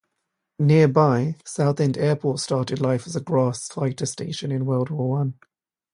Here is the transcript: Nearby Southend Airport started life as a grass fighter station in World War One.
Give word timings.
Nearby 0.57 1.35
Southend 1.45 1.95
Airport 1.95 2.39
started 2.39 2.81
life 2.81 3.05
as 3.05 3.15
a 3.15 3.21
grass 3.21 3.67
fighter 3.67 4.07
station 4.07 4.51
in 4.51 4.65
World 4.65 4.89
War 4.89 5.07
One. 5.07 5.35